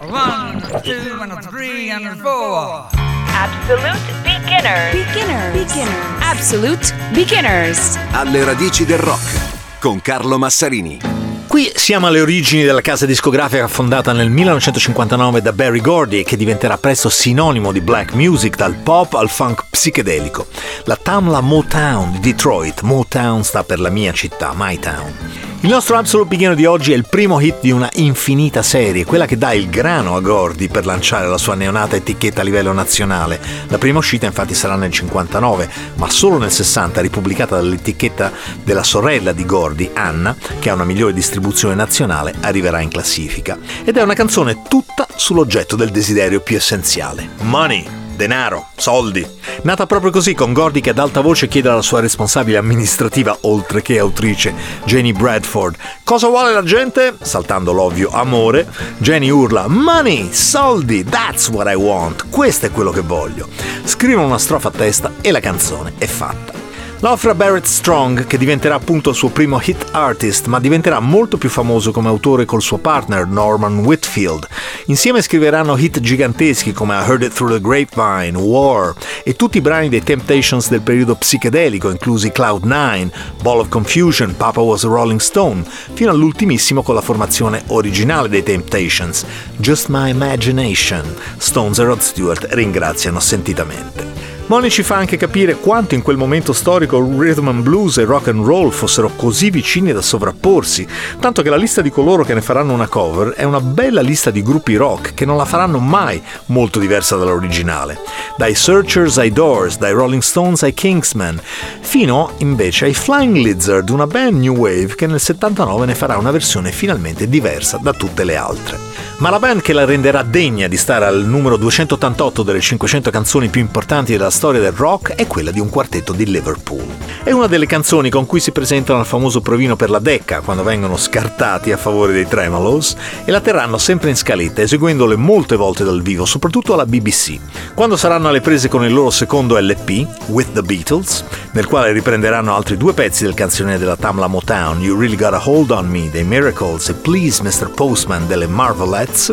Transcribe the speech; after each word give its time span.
One, 0.00 0.60
two, 0.82 1.20
and 1.20 1.48
three, 1.48 1.90
and 1.90 2.20
four. 2.20 2.88
Absolute 3.26 3.98
beginners. 4.22 4.92
Beginners. 4.92 5.52
Beginners. 5.52 6.22
Absolute 6.22 6.94
beginners. 7.12 7.98
Alle 8.12 8.44
radici 8.44 8.84
del 8.84 8.98
rock 8.98 9.78
con 9.80 10.00
Carlo 10.00 10.38
Massarini. 10.38 10.98
Qui 11.46 11.72
siamo 11.74 12.06
alle 12.06 12.20
origini 12.20 12.62
della 12.62 12.80
casa 12.80 13.06
discografica 13.06 13.66
fondata 13.68 14.12
nel 14.12 14.28
1959 14.28 15.40
da 15.40 15.52
Barry 15.52 15.80
Gordy 15.80 16.20
e 16.20 16.24
che 16.24 16.36
diventerà 16.36 16.76
presto 16.78 17.08
sinonimo 17.08 17.72
di 17.72 17.80
black 17.80 18.12
music 18.12 18.56
dal 18.56 18.74
pop 18.74 19.14
al 19.14 19.30
funk 19.30 19.64
psichedelico. 19.70 20.46
La 20.84 20.96
Tamla 20.96 21.40
Motown 21.40 22.12
di 22.12 22.20
Detroit, 22.20 22.82
Motown 22.82 23.44
sta 23.44 23.64
per 23.64 23.80
la 23.80 23.90
mia 23.90 24.12
città, 24.12 24.52
My 24.54 24.78
Town. 24.78 25.47
Il 25.60 25.70
nostro 25.70 25.98
Absolute 25.98 26.28
Beginner 26.28 26.54
di 26.54 26.66
oggi 26.66 26.92
è 26.92 26.94
il 26.94 27.04
primo 27.04 27.40
hit 27.40 27.56
di 27.62 27.72
una 27.72 27.90
infinita 27.94 28.62
serie, 28.62 29.04
quella 29.04 29.26
che 29.26 29.36
dà 29.36 29.52
il 29.52 29.68
grano 29.68 30.14
a 30.14 30.20
Gordy 30.20 30.68
per 30.68 30.86
lanciare 30.86 31.26
la 31.26 31.36
sua 31.36 31.56
neonata 31.56 31.96
etichetta 31.96 32.42
a 32.42 32.44
livello 32.44 32.72
nazionale. 32.72 33.40
La 33.66 33.76
prima 33.76 33.98
uscita 33.98 34.24
infatti 34.24 34.54
sarà 34.54 34.76
nel 34.76 34.92
59, 34.92 35.68
ma 35.96 36.08
solo 36.08 36.38
nel 36.38 36.52
60 36.52 37.00
ripubblicata 37.00 37.56
dall'etichetta 37.56 38.30
della 38.62 38.84
sorella 38.84 39.32
di 39.32 39.44
Gordy, 39.44 39.90
Anna, 39.94 40.36
che 40.60 40.70
ha 40.70 40.74
una 40.74 40.84
migliore 40.84 41.12
distribuzione 41.12 41.74
nazionale, 41.74 42.34
arriverà 42.40 42.80
in 42.80 42.90
classifica. 42.90 43.58
Ed 43.84 43.96
è 43.96 44.02
una 44.02 44.14
canzone 44.14 44.62
tutta 44.68 45.08
sull'oggetto 45.12 45.74
del 45.74 45.90
desiderio 45.90 46.38
più 46.38 46.56
essenziale, 46.56 47.30
money 47.40 47.97
denaro, 48.18 48.66
soldi. 48.76 49.24
Nata 49.62 49.86
proprio 49.86 50.10
così, 50.10 50.34
con 50.34 50.52
Gordy 50.52 50.80
che 50.80 50.90
ad 50.90 50.98
alta 50.98 51.20
voce 51.20 51.46
chiede 51.46 51.68
alla 51.68 51.82
sua 51.82 52.00
responsabile 52.00 52.58
amministrativa, 52.58 53.38
oltre 53.42 53.80
che 53.80 53.98
autrice, 54.00 54.52
Jenny 54.84 55.12
Bradford, 55.12 55.76
cosa 56.02 56.26
vuole 56.26 56.52
la 56.52 56.64
gente? 56.64 57.16
Saltando 57.22 57.72
l'ovvio 57.72 58.10
amore, 58.10 58.68
Jenny 58.98 59.30
urla, 59.30 59.68
money, 59.68 60.30
soldi, 60.32 61.04
that's 61.04 61.48
what 61.48 61.70
I 61.70 61.76
want, 61.76 62.28
questo 62.28 62.66
è 62.66 62.72
quello 62.72 62.90
che 62.90 63.02
voglio. 63.02 63.46
Scrive 63.84 64.20
una 64.20 64.38
strofa 64.38 64.68
a 64.68 64.72
testa 64.72 65.12
e 65.20 65.30
la 65.30 65.40
canzone 65.40 65.94
è 65.96 66.06
fatta. 66.06 66.57
Lo 67.00 67.10
offre 67.10 67.30
a 67.30 67.34
Barrett 67.34 67.64
Strong, 67.64 68.26
che 68.26 68.36
diventerà 68.36 68.74
appunto 68.74 69.10
il 69.10 69.14
suo 69.14 69.28
primo 69.28 69.60
hit 69.62 69.86
artist, 69.92 70.46
ma 70.46 70.58
diventerà 70.58 70.98
molto 70.98 71.38
più 71.38 71.48
famoso 71.48 71.92
come 71.92 72.08
autore 72.08 72.44
col 72.44 72.60
suo 72.60 72.78
partner 72.78 73.24
Norman 73.24 73.78
Whitfield. 73.78 74.48
Insieme 74.86 75.22
scriveranno 75.22 75.76
hit 75.76 76.00
giganteschi 76.00 76.72
come 76.72 76.96
I 76.96 77.08
Heard 77.08 77.22
It 77.22 77.32
Through 77.32 77.52
the 77.52 77.60
Grapevine, 77.60 78.36
War 78.36 78.94
e 79.22 79.36
tutti 79.36 79.58
i 79.58 79.60
brani 79.60 79.88
dei 79.88 80.02
Temptations 80.02 80.68
del 80.68 80.80
periodo 80.80 81.14
psichedelico, 81.14 81.88
inclusi 81.88 82.32
Cloud 82.32 82.64
9, 82.64 83.12
Ball 83.42 83.60
of 83.60 83.68
Confusion, 83.68 84.34
Papa 84.36 84.60
Was 84.60 84.82
a 84.82 84.88
Rolling 84.88 85.20
Stone, 85.20 85.62
fino 85.92 86.10
all'ultimissimo 86.10 86.82
con 86.82 86.96
la 86.96 87.00
formazione 87.00 87.62
originale 87.68 88.28
dei 88.28 88.42
Temptations, 88.42 89.24
Just 89.56 89.86
My 89.86 90.10
Imagination. 90.10 91.14
Stones 91.36 91.78
e 91.78 91.84
Rod 91.84 92.00
Stewart 92.00 92.48
ringraziano 92.50 93.20
sentitamente. 93.20 94.17
Money 94.48 94.70
ci 94.70 94.82
fa 94.82 94.96
anche 94.96 95.18
capire 95.18 95.56
quanto 95.56 95.94
in 95.94 96.00
quel 96.00 96.16
momento 96.16 96.54
storico 96.54 96.98
rhythm 96.98 97.48
and 97.48 97.60
blues 97.60 97.98
e 97.98 98.04
rock 98.04 98.28
and 98.28 98.46
roll 98.46 98.70
fossero 98.70 99.10
così 99.14 99.50
vicini 99.50 99.92
da 99.92 100.00
sovrapporsi, 100.00 100.88
tanto 101.20 101.42
che 101.42 101.50
la 101.50 101.58
lista 101.58 101.82
di 101.82 101.90
coloro 101.90 102.24
che 102.24 102.32
ne 102.32 102.40
faranno 102.40 102.72
una 102.72 102.88
cover 102.88 103.34
è 103.34 103.44
una 103.44 103.60
bella 103.60 104.00
lista 104.00 104.30
di 104.30 104.42
gruppi 104.42 104.76
rock 104.76 105.12
che 105.12 105.26
non 105.26 105.36
la 105.36 105.44
faranno 105.44 105.80
mai 105.80 106.22
molto 106.46 106.78
diversa 106.78 107.16
dall'originale, 107.16 108.00
dai 108.38 108.54
Searchers 108.54 109.18
ai 109.18 109.32
Doors, 109.32 109.76
dai 109.76 109.92
Rolling 109.92 110.22
Stones 110.22 110.62
ai 110.62 110.72
Kingsmen, 110.72 111.38
fino 111.80 112.30
invece 112.38 112.86
ai 112.86 112.94
Flying 112.94 113.36
Lizard, 113.36 113.90
una 113.90 114.06
band 114.06 114.40
new 114.40 114.56
wave 114.56 114.94
che 114.94 115.06
nel 115.06 115.20
79 115.20 115.84
ne 115.84 115.94
farà 115.94 116.16
una 116.16 116.30
versione 116.30 116.72
finalmente 116.72 117.28
diversa 117.28 117.78
da 117.82 117.92
tutte 117.92 118.24
le 118.24 118.36
altre. 118.36 118.78
Ma 119.18 119.30
la 119.30 119.40
band 119.40 119.62
che 119.62 119.72
la 119.72 119.84
renderà 119.84 120.22
degna 120.22 120.68
di 120.68 120.76
stare 120.76 121.04
al 121.04 121.24
numero 121.24 121.56
288 121.56 122.44
delle 122.44 122.60
500 122.60 123.10
canzoni 123.10 123.48
più 123.48 123.60
importanti 123.60 124.12
della 124.12 124.30
storia 124.38 124.60
del 124.60 124.70
rock 124.70 125.14
è 125.14 125.26
quella 125.26 125.50
di 125.50 125.58
un 125.58 125.68
quartetto 125.68 126.12
di 126.12 126.24
Liverpool. 126.24 126.86
È 127.24 127.32
una 127.32 127.48
delle 127.48 127.66
canzoni 127.66 128.08
con 128.08 128.24
cui 128.24 128.38
si 128.38 128.52
presentano 128.52 129.00
al 129.00 129.04
famoso 129.04 129.40
provino 129.40 129.74
per 129.74 129.90
la 129.90 129.98
Decca 129.98 130.42
quando 130.42 130.62
vengono 130.62 130.96
scartati 130.96 131.72
a 131.72 131.76
favore 131.76 132.12
dei 132.12 132.28
Tremolos 132.28 132.94
e 133.24 133.32
la 133.32 133.40
terranno 133.40 133.78
sempre 133.78 134.10
in 134.10 134.16
scaletta 134.16 134.62
eseguendole 134.62 135.16
molte 135.16 135.56
volte 135.56 135.82
dal 135.82 136.02
vivo, 136.02 136.24
soprattutto 136.24 136.72
alla 136.72 136.86
BBC. 136.86 137.36
Quando 137.78 137.96
saranno 137.96 138.26
alle 138.26 138.40
prese 138.40 138.66
con 138.66 138.84
il 138.84 138.92
loro 138.92 139.10
secondo 139.10 139.56
LP, 139.56 140.04
With 140.30 140.52
the 140.52 140.62
Beatles, 140.62 141.24
nel 141.52 141.66
quale 141.66 141.92
riprenderanno 141.92 142.52
altri 142.52 142.76
due 142.76 142.92
pezzi 142.92 143.22
del 143.22 143.34
canzone 143.34 143.78
della 143.78 143.94
Tamla 143.94 144.26
Motown, 144.26 144.80
You 144.80 144.98
Really 144.98 145.14
Got 145.14 145.34
a 145.34 145.40
Hold 145.44 145.70
on 145.70 145.86
Me 145.86 146.10
dei 146.10 146.24
Miracles 146.24 146.88
e 146.88 146.94
Please 146.94 147.40
Mr. 147.40 147.70
Postman 147.70 148.26
delle 148.26 148.48
Marvelettes, 148.48 149.32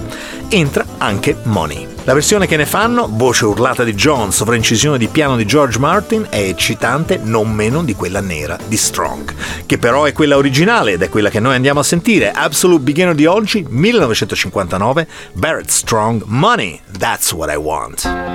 entra 0.50 0.86
anche 1.00 1.36
Money. 1.46 1.88
La 2.04 2.14
versione 2.14 2.46
che 2.46 2.56
ne 2.56 2.68
fanno, 2.68 3.10
voce 3.10 3.46
urlata 3.46 3.84
di 3.84 3.96
John, 3.96 4.32
sovraincisione 4.32 5.00
di 5.00 5.08
piano 5.08 5.36
di 5.36 5.46
George 5.48 5.80
Martin, 5.80 6.28
è 6.30 6.38
eccitante 6.38 7.20
non 7.24 7.52
meno 7.52 7.84
di 7.84 7.96
quella 7.96 8.22
nera 8.22 8.60
di 8.68 8.78
Strong, 8.78 9.34
che 9.66 9.80
però 9.80 10.04
è 10.04 10.14
quella 10.14 10.38
originale 10.38 10.92
ed 10.92 11.02
è 11.02 11.10
quella 11.10 11.32
che 11.32 11.40
noi 11.40 11.56
andiamo 11.56 11.80
a 11.80 11.84
sentire. 11.84 12.32
Absolute 12.32 12.84
Beginner 12.84 13.16
di 13.16 13.26
oggi, 13.26 13.66
1959, 13.68 15.08
Barrett 15.34 15.70
Strong, 15.70 16.22
Money, 16.28 16.80
That's 16.96 17.32
What 17.32 17.52
I 17.52 17.56
Want. 17.56 18.35